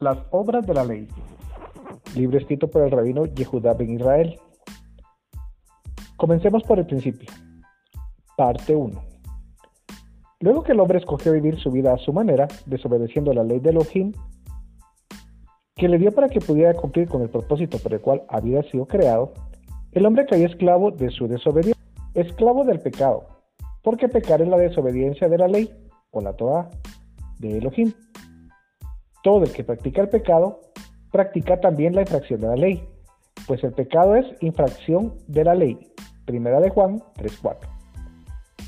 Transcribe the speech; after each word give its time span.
Las 0.00 0.18
obras 0.30 0.64
de 0.64 0.74
la 0.74 0.84
ley. 0.84 1.08
Libro 2.14 2.38
escrito 2.38 2.70
por 2.70 2.82
el 2.82 2.90
rabino 2.92 3.26
Yehudá 3.26 3.74
ben 3.74 3.94
Israel. 3.94 4.38
Comencemos 6.16 6.62
por 6.62 6.78
el 6.78 6.86
principio. 6.86 7.28
Parte 8.36 8.76
1. 8.76 9.02
Luego 10.38 10.62
que 10.62 10.70
el 10.70 10.78
hombre 10.78 10.98
escogió 10.98 11.32
vivir 11.32 11.58
su 11.58 11.72
vida 11.72 11.94
a 11.94 11.98
su 11.98 12.12
manera, 12.12 12.46
desobedeciendo 12.66 13.32
la 13.32 13.42
ley 13.42 13.58
de 13.58 13.70
Elohim, 13.70 14.12
que 15.74 15.88
le 15.88 15.98
dio 15.98 16.12
para 16.12 16.28
que 16.28 16.38
pudiera 16.38 16.74
cumplir 16.74 17.08
con 17.08 17.22
el 17.22 17.28
propósito 17.28 17.78
por 17.78 17.92
el 17.92 18.00
cual 18.00 18.22
había 18.28 18.62
sido 18.70 18.86
creado, 18.86 19.32
el 19.90 20.06
hombre 20.06 20.26
cayó 20.26 20.46
esclavo 20.46 20.92
de 20.92 21.10
su 21.10 21.26
desobediencia, 21.26 21.82
esclavo 22.14 22.64
del 22.64 22.78
pecado, 22.78 23.26
porque 23.82 24.08
pecar 24.08 24.42
es 24.42 24.48
la 24.48 24.58
desobediencia 24.58 25.28
de 25.28 25.38
la 25.38 25.48
ley, 25.48 25.74
o 26.12 26.20
la 26.20 26.34
Torah, 26.34 26.70
de 27.40 27.58
Elohim. 27.58 27.92
Todo 29.22 29.44
el 29.44 29.52
que 29.52 29.64
practica 29.64 30.02
el 30.02 30.08
pecado, 30.08 30.60
practica 31.10 31.60
también 31.60 31.94
la 31.94 32.02
infracción 32.02 32.40
de 32.40 32.46
la 32.48 32.56
ley, 32.56 32.88
pues 33.46 33.64
el 33.64 33.72
pecado 33.72 34.14
es 34.14 34.26
infracción 34.40 35.14
de 35.26 35.44
la 35.44 35.54
ley. 35.54 35.78
Primera 36.24 36.60
de 36.60 36.70
Juan 36.70 37.00
3.4. 37.16 37.56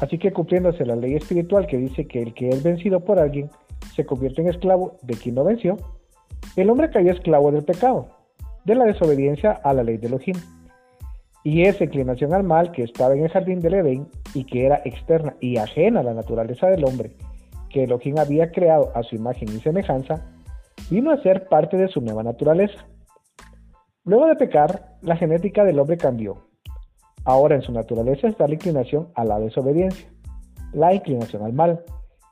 Así 0.01 0.19
que 0.19 0.33
cumpliéndose 0.33 0.87
la 0.87 0.97
ley 0.97 1.15
espiritual 1.15 1.67
que 1.67 1.77
dice 1.77 2.07
que 2.07 2.23
el 2.23 2.33
que 2.33 2.49
es 2.49 2.63
vencido 2.63 3.01
por 3.01 3.19
alguien 3.19 3.51
se 3.95 4.07
convierte 4.07 4.41
en 4.41 4.49
esclavo 4.49 4.97
de 5.03 5.15
quien 5.15 5.35
no 5.35 5.45
venció, 5.45 5.77
el 6.57 6.71
hombre 6.71 6.91
cayó 6.91 7.13
esclavo 7.13 7.53
del 7.53 7.65
pecado, 7.65 8.09
de 8.65 8.75
la 8.75 8.85
desobediencia 8.85 9.53
a 9.53 9.75
la 9.75 9.85
ley 9.85 9.99
de 9.99 10.07
Elohim. 10.07 10.37
Y 11.45 11.63
esa 11.63 11.85
inclinación 11.85 12.35
al 12.35 12.45
mal 12.45 12.73
que 12.73 12.83
estaba 12.83 13.15
en 13.15 13.25
el 13.25 13.31
jardín 13.31 13.61
del 13.61 13.75
Edén 13.75 14.09
y 14.35 14.45
que 14.45 14.67
era 14.67 14.81
externa 14.85 15.35
y 15.41 15.59
ajena 15.59 16.01
a 16.01 16.05
la 16.05 16.15
naturaleza 16.15 16.67
del 16.69 16.85
hombre, 16.85 17.13
que 17.71 17.85
Elohim 17.85 18.19
había 18.19 18.51
creado 18.51 18.91
a 18.95 19.03
su 19.03 19.17
imagen 19.17 19.49
y 19.49 19.61
semejanza, 19.61 20.27
vino 20.91 21.13
a 21.13 21.23
ser 21.23 21.49
parte 21.49 21.77
de 21.77 21.89
su 21.89 22.01
nueva 22.01 22.23
naturaleza. 22.23 22.87
Luego 24.05 24.27
de 24.27 24.37
pecar, 24.37 24.97
la 25.03 25.17
genética 25.17 25.65
del 25.65 25.79
hombre 25.79 25.97
cambió. 25.97 26.49
Ahora 27.25 27.55
en 27.55 27.63
su 27.63 27.73
naturaleza 27.73 28.29
está 28.29 28.47
la 28.49 28.55
inclinación 28.55 29.09
a 29.15 29.25
la 29.25 29.39
desobediencia, 29.39 30.09
la 30.73 30.93
inclinación 30.95 31.43
al 31.43 31.53
mal, 31.53 31.85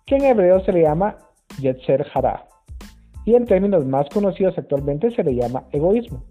que 0.07 0.17
en 0.17 0.25
hebreo 0.25 0.61
se 0.65 0.73
le 0.73 0.83
llama 0.83 1.17
Yetzer 1.61 2.07
Hara, 2.13 2.47
y 3.25 3.35
en 3.35 3.45
términos 3.45 3.85
más 3.87 4.09
conocidos 4.09 4.57
actualmente 4.57 5.11
se 5.11 5.23
le 5.23 5.35
llama 5.35 5.65
egoísmo. 5.71 6.25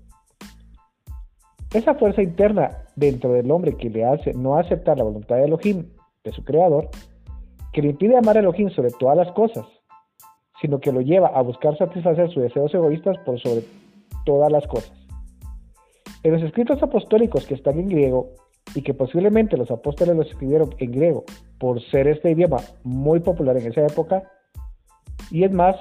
Esa 1.73 1.95
fuerza 1.95 2.23
interna 2.23 2.85
dentro 2.95 3.33
del 3.33 3.51
hombre 3.51 3.77
que 3.77 3.89
le 3.89 4.05
hace 4.05 4.33
no 4.33 4.57
aceptar 4.57 4.97
la 4.97 5.03
voluntad 5.03 5.35
de 5.35 5.45
Elohim, 5.45 5.89
de 6.23 6.31
su 6.31 6.43
creador, 6.43 6.89
que 7.71 7.81
le 7.81 7.89
impide 7.89 8.17
amar 8.17 8.37
a 8.37 8.39
Elohim 8.39 8.69
sobre 8.71 8.89
todas 8.91 9.15
las 9.15 9.31
cosas, 9.33 9.65
sino 10.61 10.79
que 10.79 10.91
lo 10.91 11.01
lleva 11.01 11.27
a 11.27 11.41
buscar 11.41 11.77
satisfacer 11.77 12.29
sus 12.31 12.43
deseos 12.43 12.73
egoístas 12.73 13.17
por 13.19 13.39
sobre 13.39 13.63
todas 14.25 14.51
las 14.51 14.65
cosas. 14.67 14.91
En 16.23 16.33
los 16.33 16.43
escritos 16.43 16.81
apostólicos 16.81 17.45
que 17.45 17.53
están 17.53 17.79
en 17.79 17.89
griego 17.89 18.29
y 18.75 18.81
que 18.81 18.93
posiblemente 18.93 19.55
los 19.57 19.71
apóstoles 19.71 20.15
los 20.15 20.27
escribieron 20.27 20.73
en 20.79 20.91
griego 20.91 21.23
por 21.59 21.81
ser 21.81 22.07
este 22.07 22.31
idioma 22.31 22.57
muy 22.83 23.19
popular 23.19 23.57
en 23.57 23.67
esa 23.67 23.85
época, 23.85 24.23
y 25.31 25.43
es 25.43 25.51
más, 25.51 25.75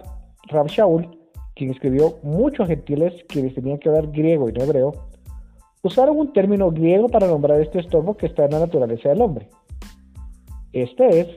Rab 0.49 0.69
Shaul, 0.69 1.19
quien 1.55 1.71
escribió 1.71 2.19
muchos 2.23 2.69
gentiles 2.69 3.25
quienes 3.29 3.55
tenían 3.55 3.79
que 3.79 3.89
hablar 3.89 4.09
griego 4.09 4.49
y 4.49 4.53
no 4.53 4.65
hebreo, 4.65 4.93
usaron 5.83 6.19
un 6.19 6.33
término 6.33 6.71
griego 6.71 7.09
para 7.09 7.27
nombrar 7.27 7.61
este 7.61 7.81
estorbo 7.81 8.17
que 8.17 8.27
está 8.27 8.45
en 8.45 8.53
la 8.53 8.61
naturaleza 8.61 9.09
del 9.09 9.23
hombre. 9.23 9.49
Este 10.73 11.21
es 11.21 11.29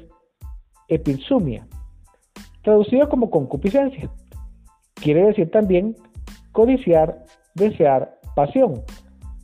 epinsumia, 0.88 1.68
traducido 2.64 3.10
como 3.10 3.30
concupiscencia. 3.30 4.10
Quiere 4.96 5.28
decir 5.28 5.50
también 5.52 5.96
codiciar, 6.52 7.26
desear, 7.56 8.20
pasión, 8.36 8.84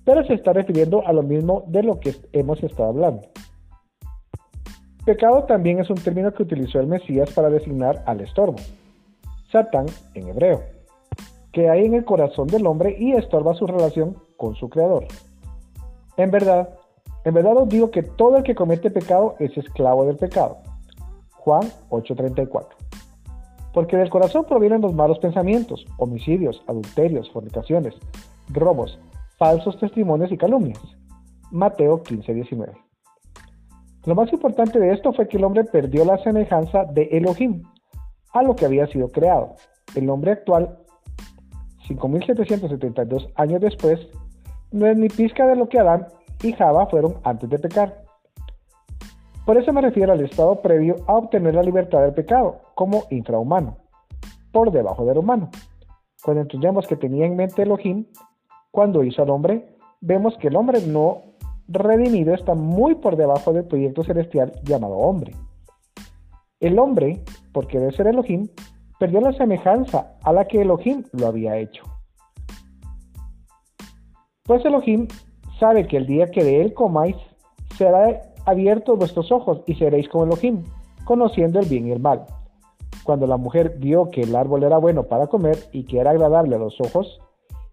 pero 0.03 0.25
se 0.25 0.33
está 0.33 0.53
refiriendo 0.53 1.05
a 1.05 1.13
lo 1.13 1.23
mismo 1.23 1.63
de 1.67 1.83
lo 1.83 1.99
que 1.99 2.15
hemos 2.33 2.61
estado 2.63 2.89
hablando. 2.89 3.21
Pecado 5.05 5.43
también 5.43 5.79
es 5.79 5.89
un 5.89 5.97
término 5.97 6.33
que 6.33 6.43
utilizó 6.43 6.79
el 6.79 6.87
Mesías 6.87 7.31
para 7.31 7.49
designar 7.49 8.03
al 8.07 8.21
estorbo, 8.21 8.57
Satán 9.51 9.85
en 10.15 10.29
hebreo, 10.29 10.63
que 11.51 11.69
hay 11.69 11.85
en 11.85 11.93
el 11.93 12.05
corazón 12.05 12.47
del 12.47 12.65
hombre 12.65 12.95
y 12.97 13.13
estorba 13.13 13.53
su 13.53 13.67
relación 13.67 14.17
con 14.35 14.55
su 14.55 14.67
creador. 14.67 15.05
En 16.17 16.31
verdad, 16.31 16.69
en 17.23 17.33
verdad 17.33 17.57
os 17.57 17.69
digo 17.69 17.91
que 17.91 18.03
todo 18.03 18.37
el 18.37 18.43
que 18.43 18.55
comete 18.55 18.89
pecado 18.89 19.35
es 19.39 19.55
esclavo 19.57 20.05
del 20.05 20.17
pecado. 20.17 20.57
Juan 21.33 21.63
8:34. 21.89 22.74
Porque 23.75 23.97
del 23.97 24.09
corazón 24.09 24.45
provienen 24.45 24.81
los 24.81 24.93
malos 24.93 25.19
pensamientos, 25.19 25.85
homicidios, 25.97 26.63
adulterios, 26.65 27.29
fornicaciones, 27.31 27.93
robos, 28.47 28.97
falsos 29.37 29.77
testimonios 29.77 30.31
y 30.31 30.37
calumnias. 30.37 30.81
Mateo 31.51 32.01
15:19. 32.01 32.71
Lo 34.05 34.15
más 34.15 34.31
importante 34.31 34.79
de 34.79 34.93
esto 34.93 35.11
fue 35.11 35.27
que 35.27 35.35
el 35.35 35.43
hombre 35.43 35.65
perdió 35.65 36.05
la 36.05 36.17
semejanza 36.19 36.85
de 36.85 37.09
Elohim 37.11 37.63
a 38.31 38.43
lo 38.43 38.55
que 38.55 38.65
había 38.65 38.87
sido 38.87 39.09
creado. 39.09 39.55
El 39.93 40.09
hombre 40.09 40.31
actual, 40.31 40.77
5.772 41.85 43.29
años 43.35 43.59
después, 43.59 43.99
no 44.71 44.87
es 44.87 44.97
ni 44.97 45.09
pizca 45.09 45.47
de 45.47 45.57
lo 45.57 45.67
que 45.67 45.79
Adán 45.79 46.07
y 46.41 46.53
Java 46.53 46.87
fueron 46.87 47.15
antes 47.25 47.49
de 47.49 47.59
pecar. 47.59 48.05
Por 49.45 49.57
eso 49.57 49.71
me 49.71 49.81
refiero 49.81 50.11
al 50.11 50.21
estado 50.21 50.61
previo 50.61 50.95
a 51.07 51.13
obtener 51.13 51.53
la 51.53 51.61
libertad 51.61 52.01
del 52.01 52.13
pecado, 52.13 52.61
como 52.73 53.03
infrahumano, 53.11 53.77
por 54.51 54.71
debajo 54.71 55.05
del 55.05 55.19
humano. 55.19 55.49
Cuando 56.23 56.41
entendemos 56.41 56.87
que 56.87 56.95
tenía 56.95 57.27
en 57.27 57.35
mente 57.35 57.61
Elohim, 57.61 58.05
cuando 58.71 59.03
hizo 59.03 59.21
al 59.21 59.29
hombre, 59.29 59.75
vemos 60.01 60.35
que 60.39 60.47
el 60.47 60.55
hombre 60.55 60.81
no 60.87 61.21
redimido 61.67 62.33
está 62.33 62.55
muy 62.55 62.95
por 62.95 63.15
debajo 63.15 63.53
del 63.53 63.65
proyecto 63.65 64.03
celestial 64.03 64.51
llamado 64.63 64.95
hombre. 64.95 65.35
El 66.59 66.79
hombre, 66.79 67.21
porque 67.53 67.79
debe 67.79 67.91
ser 67.91 68.07
Elohim, 68.07 68.47
perdió 68.99 69.21
la 69.21 69.33
semejanza 69.33 70.15
a 70.23 70.33
la 70.33 70.45
que 70.45 70.61
Elohim 70.61 71.03
lo 71.11 71.27
había 71.27 71.57
hecho. 71.57 71.83
Pues 74.43 74.65
Elohim 74.65 75.07
sabe 75.59 75.87
que 75.87 75.97
el 75.97 76.07
día 76.07 76.31
que 76.31 76.43
de 76.43 76.61
él 76.61 76.73
comáis, 76.73 77.15
será 77.77 78.21
abiertos 78.45 78.97
vuestros 78.97 79.31
ojos 79.31 79.61
y 79.65 79.75
seréis 79.75 80.07
como 80.09 80.25
Elohim, 80.25 80.63
conociendo 81.03 81.59
el 81.59 81.67
bien 81.67 81.87
y 81.87 81.91
el 81.91 81.99
mal. 81.99 82.25
Cuando 83.03 83.27
la 83.27 83.37
mujer 83.37 83.75
vio 83.77 84.09
que 84.09 84.21
el 84.21 84.35
árbol 84.35 84.63
era 84.63 84.77
bueno 84.77 85.03
para 85.03 85.27
comer 85.27 85.57
y 85.71 85.83
que 85.83 85.99
era 85.99 86.11
agradable 86.11 86.55
a 86.55 86.59
los 86.59 86.79
ojos, 86.79 87.19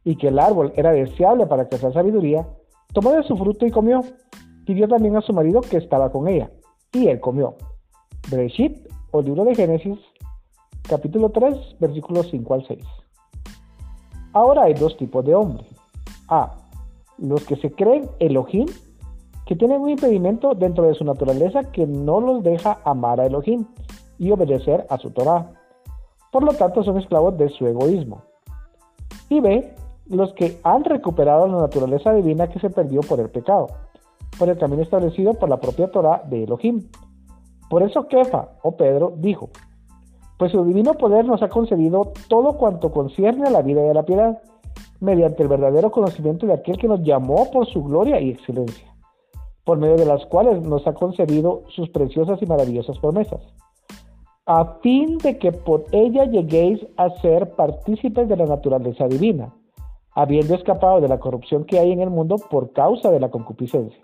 y 0.04 0.16
que 0.16 0.28
el 0.28 0.38
árbol 0.38 0.72
era 0.76 0.92
deseable 0.92 1.46
para 1.46 1.68
crecer 1.68 1.92
sabiduría, 1.92 2.46
tomó 2.92 3.12
de 3.12 3.22
su 3.22 3.36
fruto 3.36 3.64
y 3.64 3.70
comió, 3.70 4.02
dio 4.74 4.88
también 4.88 5.16
a 5.16 5.20
su 5.20 5.32
marido 5.32 5.60
que 5.60 5.76
estaba 5.76 6.10
con 6.10 6.28
ella, 6.28 6.50
y 6.92 7.08
él 7.08 7.20
comió. 7.20 7.54
Bereshit, 8.30 8.88
o 9.10 9.22
libro 9.22 9.44
de 9.44 9.54
Génesis, 9.54 9.98
capítulo 10.88 11.30
3, 11.30 11.76
versículos 11.80 12.28
5 12.30 12.54
al 12.54 12.66
6. 12.66 12.84
Ahora 14.32 14.64
hay 14.64 14.74
dos 14.74 14.96
tipos 14.96 15.24
de 15.24 15.34
hombres. 15.34 15.66
A. 16.28 16.56
Los 17.18 17.44
que 17.44 17.56
se 17.56 17.70
creen 17.72 18.08
Elohim 18.18 18.66
que 19.46 19.56
tienen 19.56 19.80
un 19.80 19.90
impedimento 19.90 20.54
dentro 20.54 20.84
de 20.84 20.94
su 20.94 21.04
naturaleza 21.04 21.64
que 21.64 21.86
no 21.86 22.20
los 22.20 22.42
deja 22.42 22.78
amar 22.84 23.20
a 23.20 23.26
Elohim 23.26 23.66
y 24.18 24.30
obedecer 24.30 24.86
a 24.88 24.98
su 24.98 25.10
Torah. 25.10 25.50
Por 26.30 26.44
lo 26.44 26.52
tanto, 26.52 26.82
son 26.84 26.98
esclavos 26.98 27.36
de 27.36 27.48
su 27.48 27.66
egoísmo. 27.66 28.22
Y 29.28 29.40
B, 29.40 29.74
los 30.06 30.32
que 30.34 30.60
han 30.62 30.84
recuperado 30.84 31.46
la 31.46 31.58
naturaleza 31.58 32.12
divina 32.12 32.48
que 32.48 32.60
se 32.60 32.70
perdió 32.70 33.00
por 33.00 33.20
el 33.20 33.30
pecado, 33.30 33.66
por 34.38 34.48
el 34.48 34.58
camino 34.58 34.82
establecido 34.82 35.34
por 35.34 35.48
la 35.48 35.60
propia 35.60 35.90
Torah 35.90 36.22
de 36.28 36.44
Elohim. 36.44 36.88
Por 37.68 37.82
eso 37.82 38.06
Kefa, 38.06 38.50
o 38.62 38.76
Pedro, 38.76 39.14
dijo, 39.16 39.50
pues 40.38 40.52
su 40.52 40.64
divino 40.64 40.94
poder 40.94 41.24
nos 41.24 41.42
ha 41.42 41.48
concedido 41.48 42.12
todo 42.28 42.56
cuanto 42.56 42.92
concierne 42.92 43.48
a 43.48 43.50
la 43.50 43.62
vida 43.62 43.84
y 43.84 43.88
a 43.88 43.94
la 43.94 44.04
piedad, 44.04 44.40
mediante 45.00 45.42
el 45.42 45.48
verdadero 45.48 45.90
conocimiento 45.90 46.46
de 46.46 46.54
aquel 46.54 46.78
que 46.78 46.88
nos 46.88 47.02
llamó 47.02 47.50
por 47.50 47.66
su 47.66 47.82
gloria 47.82 48.20
y 48.20 48.30
excelencia 48.30 48.91
por 49.64 49.78
medio 49.78 49.96
de 49.96 50.06
las 50.06 50.24
cuales 50.26 50.62
nos 50.62 50.86
ha 50.86 50.94
concedido 50.94 51.62
sus 51.68 51.88
preciosas 51.90 52.42
y 52.42 52.46
maravillosas 52.46 52.98
promesas, 52.98 53.40
a 54.46 54.78
fin 54.82 55.18
de 55.18 55.38
que 55.38 55.52
por 55.52 55.84
ella 55.92 56.24
lleguéis 56.24 56.84
a 56.96 57.10
ser 57.20 57.54
partícipes 57.54 58.28
de 58.28 58.36
la 58.36 58.46
naturaleza 58.46 59.06
divina, 59.06 59.54
habiendo 60.14 60.54
escapado 60.54 61.00
de 61.00 61.08
la 61.08 61.20
corrupción 61.20 61.64
que 61.64 61.78
hay 61.78 61.92
en 61.92 62.00
el 62.00 62.10
mundo 62.10 62.36
por 62.50 62.72
causa 62.72 63.10
de 63.10 63.20
la 63.20 63.30
concupiscencia. 63.30 64.02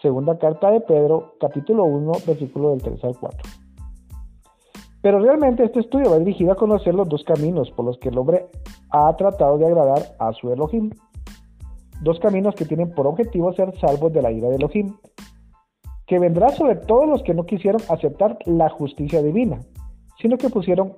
Segunda 0.00 0.36
carta 0.36 0.70
de 0.70 0.80
Pedro, 0.80 1.34
capítulo 1.38 1.84
1, 1.84 2.12
versículo 2.26 2.70
del 2.70 2.82
3 2.82 3.04
al 3.04 3.16
4. 3.18 3.38
Pero 5.00 5.20
realmente 5.20 5.64
este 5.64 5.80
estudio 5.80 6.10
va 6.10 6.18
dirigido 6.18 6.52
a 6.52 6.56
conocer 6.56 6.94
los 6.94 7.08
dos 7.08 7.22
caminos 7.24 7.70
por 7.70 7.84
los 7.84 7.98
que 7.98 8.08
el 8.08 8.18
hombre 8.18 8.46
ha 8.90 9.14
tratado 9.16 9.58
de 9.58 9.66
agradar 9.66 10.16
a 10.18 10.32
su 10.32 10.52
Elohim 10.52 10.90
dos 12.02 12.18
caminos 12.20 12.54
que 12.54 12.64
tienen 12.64 12.90
por 12.90 13.06
objetivo 13.06 13.52
ser 13.54 13.72
salvos 13.78 14.12
de 14.12 14.22
la 14.22 14.30
ira 14.30 14.48
de 14.48 14.56
Elohim, 14.56 14.96
que 16.06 16.18
vendrá 16.18 16.50
sobre 16.50 16.76
todos 16.76 17.08
los 17.08 17.22
que 17.22 17.32
no 17.32 17.46
quisieron 17.46 17.80
aceptar 17.88 18.38
la 18.44 18.68
justicia 18.68 19.22
divina, 19.22 19.60
sino 20.20 20.36
que 20.36 20.50
pusieron 20.50 20.94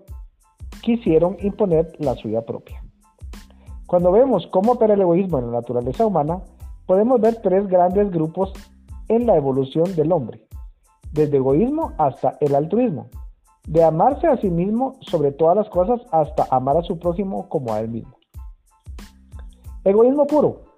quisieron 0.82 1.36
imponer 1.40 1.92
la 1.98 2.14
suya 2.14 2.42
propia. 2.42 2.82
Cuando 3.86 4.12
vemos 4.12 4.46
cómo 4.48 4.72
opera 4.72 4.94
el 4.94 5.00
egoísmo 5.00 5.38
en 5.38 5.46
la 5.46 5.60
naturaleza 5.60 6.06
humana, 6.06 6.42
podemos 6.86 7.20
ver 7.20 7.40
tres 7.42 7.66
grandes 7.68 8.10
grupos 8.10 8.52
en 9.08 9.26
la 9.26 9.36
evolución 9.36 9.94
del 9.96 10.12
hombre, 10.12 10.46
desde 11.12 11.36
egoísmo 11.38 11.92
hasta 11.98 12.36
el 12.40 12.54
altruismo, 12.54 13.08
de 13.66 13.82
amarse 13.82 14.26
a 14.26 14.36
sí 14.38 14.50
mismo 14.50 14.96
sobre 15.00 15.32
todas 15.32 15.56
las 15.56 15.68
cosas 15.68 16.00
hasta 16.10 16.46
amar 16.50 16.76
a 16.76 16.82
su 16.82 16.98
prójimo 16.98 17.48
como 17.48 17.72
a 17.72 17.80
él 17.80 17.88
mismo. 17.88 18.18
Egoísmo 19.84 20.26
puro. 20.26 20.73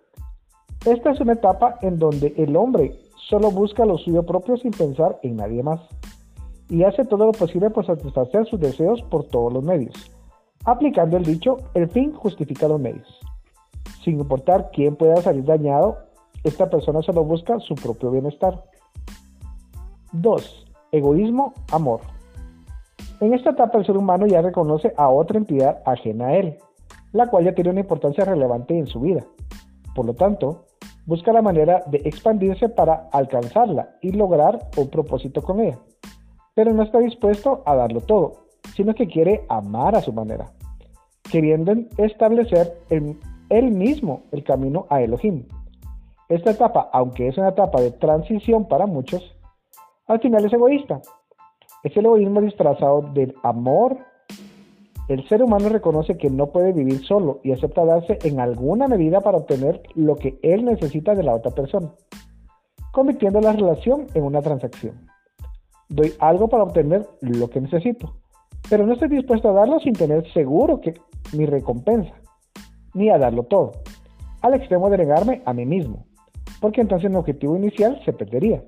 Esta 0.86 1.10
es 1.10 1.20
una 1.20 1.32
etapa 1.32 1.78
en 1.82 1.98
donde 1.98 2.32
el 2.36 2.54
hombre 2.54 2.96
solo 3.28 3.50
busca 3.50 3.84
lo 3.84 3.98
suyo 3.98 4.22
propio 4.22 4.56
sin 4.56 4.70
pensar 4.70 5.18
en 5.24 5.34
nadie 5.34 5.60
más 5.60 5.80
y 6.68 6.84
hace 6.84 7.04
todo 7.04 7.26
lo 7.26 7.32
posible 7.32 7.70
por 7.70 7.84
satisfacer 7.84 8.46
sus 8.46 8.60
deseos 8.60 9.02
por 9.10 9.24
todos 9.24 9.52
los 9.52 9.64
medios, 9.64 9.94
aplicando 10.64 11.16
el 11.16 11.24
dicho, 11.24 11.56
el 11.74 11.88
fin 11.88 12.12
justifica 12.12 12.68
los 12.68 12.78
medios. 12.78 13.18
Sin 14.04 14.20
importar 14.20 14.70
quién 14.72 14.94
pueda 14.94 15.16
salir 15.16 15.44
dañado, 15.44 15.98
esta 16.44 16.70
persona 16.70 17.02
solo 17.02 17.24
busca 17.24 17.58
su 17.58 17.74
propio 17.74 18.12
bienestar. 18.12 18.62
2. 20.12 20.66
Egoísmo, 20.92 21.52
amor. 21.72 21.98
En 23.20 23.34
esta 23.34 23.50
etapa 23.50 23.78
el 23.78 23.86
ser 23.86 23.96
humano 23.96 24.28
ya 24.28 24.40
reconoce 24.40 24.92
a 24.96 25.08
otra 25.08 25.38
entidad 25.38 25.82
ajena 25.84 26.28
a 26.28 26.36
él, 26.36 26.58
la 27.10 27.26
cual 27.26 27.44
ya 27.44 27.56
tiene 27.56 27.70
una 27.70 27.80
importancia 27.80 28.24
relevante 28.24 28.78
en 28.78 28.86
su 28.86 29.00
vida. 29.00 29.24
Por 29.92 30.06
lo 30.06 30.14
tanto, 30.14 30.66
busca 31.06 31.32
la 31.32 31.42
manera 31.42 31.82
de 31.86 31.98
expandirse 32.04 32.68
para 32.68 33.08
alcanzarla 33.12 33.96
y 34.02 34.12
lograr 34.12 34.68
un 34.76 34.90
propósito 34.90 35.40
con 35.42 35.60
ella. 35.60 35.78
Pero 36.54 36.72
no 36.72 36.82
está 36.82 36.98
dispuesto 36.98 37.62
a 37.64 37.74
darlo 37.74 38.00
todo, 38.00 38.46
sino 38.74 38.94
que 38.94 39.06
quiere 39.06 39.44
amar 39.48 39.94
a 39.94 40.02
su 40.02 40.12
manera, 40.12 40.50
queriendo 41.30 41.72
establecer 41.96 42.76
en 42.90 43.18
él 43.48 43.70
mismo 43.70 44.24
el 44.32 44.42
camino 44.44 44.86
a 44.90 45.00
Elohim. 45.00 45.46
Esta 46.28 46.50
etapa, 46.50 46.90
aunque 46.92 47.28
es 47.28 47.38
una 47.38 47.50
etapa 47.50 47.80
de 47.80 47.92
transición 47.92 48.66
para 48.66 48.86
muchos, 48.86 49.22
al 50.08 50.20
final 50.20 50.44
es 50.44 50.52
egoísta, 50.52 51.00
es 51.82 51.96
el 51.96 52.06
egoísmo 52.06 52.40
disfrazado 52.40 53.02
del 53.14 53.34
amor. 53.42 53.96
El 55.08 55.28
ser 55.28 55.42
humano 55.42 55.68
reconoce 55.68 56.18
que 56.18 56.30
no 56.30 56.46
puede 56.48 56.72
vivir 56.72 57.04
solo 57.06 57.40
y 57.44 57.52
acepta 57.52 57.84
darse 57.84 58.18
en 58.24 58.40
alguna 58.40 58.88
medida 58.88 59.20
para 59.20 59.38
obtener 59.38 59.80
lo 59.94 60.16
que 60.16 60.38
él 60.42 60.64
necesita 60.64 61.14
de 61.14 61.22
la 61.22 61.34
otra 61.34 61.52
persona, 61.52 61.92
convirtiendo 62.92 63.40
la 63.40 63.52
relación 63.52 64.06
en 64.14 64.24
una 64.24 64.42
transacción. 64.42 65.06
Doy 65.88 66.12
algo 66.18 66.48
para 66.48 66.64
obtener 66.64 67.06
lo 67.20 67.48
que 67.48 67.60
necesito, 67.60 68.16
pero 68.68 68.84
no 68.84 68.94
estoy 68.94 69.08
dispuesto 69.08 69.50
a 69.50 69.52
darlo 69.52 69.78
sin 69.78 69.92
tener 69.92 70.28
seguro 70.32 70.80
que 70.80 70.94
mi 71.32 71.46
recompensa, 71.46 72.14
ni 72.94 73.08
a 73.08 73.18
darlo 73.18 73.44
todo, 73.44 73.72
al 74.42 74.54
extremo 74.54 74.90
de 74.90 74.98
negarme 74.98 75.42
a 75.44 75.52
mí 75.52 75.64
mismo, 75.66 76.04
porque 76.60 76.80
entonces 76.80 77.10
mi 77.10 77.16
objetivo 77.16 77.56
inicial 77.56 78.00
se 78.04 78.12
perdería 78.12 78.62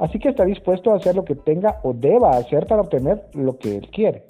así 0.00 0.18
que 0.18 0.30
está 0.30 0.44
dispuesto 0.44 0.92
a 0.92 0.96
hacer 0.96 1.14
lo 1.14 1.24
que 1.24 1.36
tenga 1.36 1.78
o 1.82 1.92
deba 1.92 2.30
hacer 2.30 2.66
para 2.66 2.80
obtener 2.80 3.26
lo 3.34 3.58
que 3.58 3.76
él 3.76 3.90
quiere. 3.90 4.24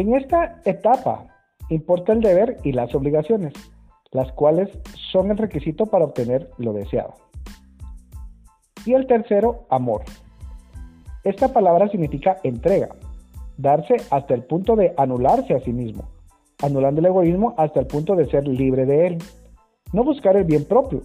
En 0.00 0.14
esta 0.14 0.62
etapa 0.64 1.26
importa 1.68 2.14
el 2.14 2.22
deber 2.22 2.56
y 2.64 2.72
las 2.72 2.94
obligaciones, 2.94 3.52
las 4.12 4.32
cuales 4.32 4.70
son 5.12 5.30
el 5.30 5.36
requisito 5.36 5.84
para 5.84 6.06
obtener 6.06 6.48
lo 6.56 6.72
deseado. 6.72 7.12
Y 8.86 8.94
el 8.94 9.06
tercero, 9.06 9.66
amor. 9.68 10.04
Esta 11.22 11.52
palabra 11.52 11.90
significa 11.90 12.38
entrega, 12.44 12.88
darse 13.58 13.96
hasta 14.10 14.32
el 14.32 14.42
punto 14.44 14.74
de 14.74 14.94
anularse 14.96 15.52
a 15.52 15.60
sí 15.60 15.74
mismo, 15.74 16.08
anulando 16.62 17.00
el 17.00 17.06
egoísmo 17.08 17.52
hasta 17.58 17.80
el 17.80 17.86
punto 17.86 18.16
de 18.16 18.24
ser 18.30 18.48
libre 18.48 18.86
de 18.86 19.06
él. 19.06 19.18
No 19.92 20.02
buscar 20.02 20.34
el 20.34 20.44
bien 20.44 20.64
propio, 20.64 21.02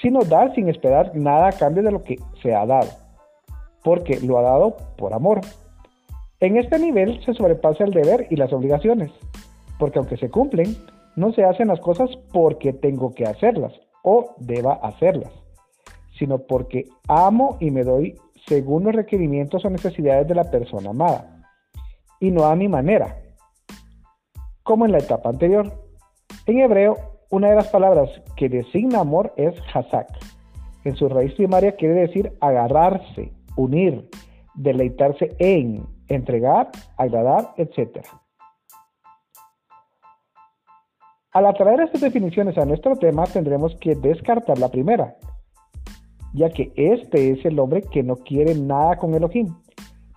sino 0.00 0.20
dar 0.20 0.54
sin 0.54 0.70
esperar 0.70 1.14
nada 1.14 1.48
a 1.48 1.52
cambio 1.52 1.82
de 1.82 1.92
lo 1.92 2.02
que 2.02 2.16
se 2.40 2.54
ha 2.54 2.64
dado, 2.64 2.88
porque 3.84 4.18
lo 4.20 4.38
ha 4.38 4.42
dado 4.42 4.78
por 4.96 5.12
amor. 5.12 5.42
En 6.40 6.56
este 6.56 6.78
nivel 6.78 7.22
se 7.24 7.34
sobrepasa 7.34 7.84
el 7.84 7.92
deber 7.92 8.26
y 8.30 8.36
las 8.36 8.52
obligaciones, 8.52 9.10
porque 9.78 9.98
aunque 9.98 10.16
se 10.16 10.30
cumplen, 10.30 10.74
no 11.14 11.32
se 11.32 11.44
hacen 11.44 11.68
las 11.68 11.80
cosas 11.80 12.08
porque 12.32 12.72
tengo 12.72 13.14
que 13.14 13.24
hacerlas 13.24 13.72
o 14.02 14.36
deba 14.38 14.74
hacerlas, 14.82 15.30
sino 16.18 16.38
porque 16.38 16.86
amo 17.08 17.58
y 17.60 17.70
me 17.70 17.84
doy 17.84 18.16
según 18.46 18.84
los 18.84 18.94
requerimientos 18.94 19.64
o 19.66 19.70
necesidades 19.70 20.26
de 20.28 20.34
la 20.34 20.50
persona 20.50 20.90
amada, 20.90 21.44
y 22.20 22.30
no 22.30 22.44
a 22.44 22.56
mi 22.56 22.68
manera, 22.68 23.18
como 24.62 24.86
en 24.86 24.92
la 24.92 24.98
etapa 24.98 25.28
anterior. 25.28 25.70
En 26.46 26.60
hebreo, 26.60 26.96
una 27.30 27.50
de 27.50 27.56
las 27.56 27.68
palabras 27.68 28.08
que 28.36 28.48
designa 28.48 29.00
amor 29.00 29.34
es 29.36 29.54
hazak. 29.74 30.08
En 30.84 30.96
su 30.96 31.08
raíz 31.08 31.34
primaria 31.34 31.76
quiere 31.76 31.94
decir 31.94 32.32
agarrarse, 32.40 33.30
unir, 33.56 34.08
deleitarse 34.60 35.34
en, 35.38 35.86
entregar, 36.08 36.70
agradar, 36.96 37.54
etc. 37.56 38.04
Al 41.32 41.46
atraer 41.46 41.80
estas 41.80 42.02
definiciones 42.02 42.58
a 42.58 42.64
nuestro 42.64 42.96
tema 42.96 43.24
tendremos 43.24 43.74
que 43.76 43.94
descartar 43.94 44.58
la 44.58 44.68
primera, 44.68 45.16
ya 46.34 46.50
que 46.50 46.72
este 46.76 47.32
es 47.32 47.44
el 47.44 47.58
hombre 47.58 47.82
que 47.82 48.02
no 48.02 48.16
quiere 48.16 48.54
nada 48.54 48.96
con 48.96 49.14
Elohim. 49.14 49.54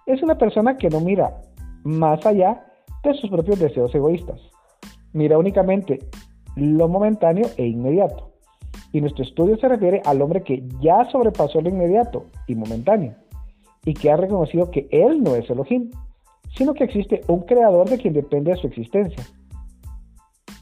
Es 0.06 0.22
una 0.22 0.38
persona 0.38 0.78
que 0.78 0.90
no 0.90 1.00
mira 1.00 1.40
más 1.84 2.26
allá 2.26 2.66
de 3.04 3.14
sus 3.14 3.30
propios 3.30 3.60
deseos 3.60 3.94
egoístas. 3.96 4.40
Mira 5.14 5.38
únicamente 5.38 6.00
lo 6.56 6.88
momentáneo 6.90 7.48
e 7.58 7.66
inmediato. 7.66 8.32
Y 8.92 9.02
nuestro 9.02 9.24
estudio 9.24 9.58
se 9.58 9.68
refiere 9.68 10.02
al 10.06 10.22
hombre 10.22 10.44
que 10.44 10.64
ya 10.80 11.06
sobrepasó 11.06 11.62
lo 11.62 11.70
inmediato 11.70 12.26
y 12.48 12.56
momentáneo 12.56 13.23
y 13.86 13.94
que 13.94 14.12
ha 14.12 14.18
reconocido 14.18 14.72
que 14.72 14.88
él 14.92 15.24
no 15.24 15.36
es 15.36 15.50
Elohim, 15.50 15.92
sino 16.56 16.74
que 16.74 16.84
existe 16.84 17.22
un 17.28 17.42
creador 17.42 17.90
de 17.90 17.98
quien 17.98 18.14
depende 18.14 18.52
de 18.52 18.58
su 18.58 18.68
existencia. 18.68 19.24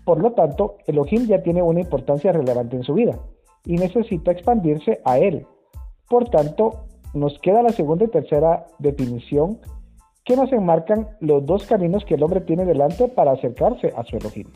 Por 0.05 0.19
lo 0.19 0.31
tanto, 0.33 0.77
Elohim 0.87 1.27
ya 1.27 1.43
tiene 1.43 1.61
una 1.61 1.81
importancia 1.81 2.31
relevante 2.31 2.75
en 2.75 2.83
su 2.83 2.93
vida 2.93 3.19
y 3.65 3.75
necesita 3.75 4.31
expandirse 4.31 4.99
a 5.05 5.19
él. 5.19 5.45
Por 6.09 6.29
tanto, 6.29 6.85
nos 7.13 7.37
queda 7.39 7.61
la 7.61 7.69
segunda 7.69 8.05
y 8.05 8.09
tercera 8.09 8.65
definición 8.79 9.59
que 10.23 10.35
nos 10.35 10.51
enmarcan 10.53 11.09
los 11.19 11.45
dos 11.45 11.65
caminos 11.65 12.05
que 12.05 12.15
el 12.15 12.23
hombre 12.23 12.41
tiene 12.41 12.65
delante 12.65 13.07
para 13.07 13.31
acercarse 13.31 13.93
a 13.95 14.03
su 14.03 14.17
Elohim. 14.17 14.47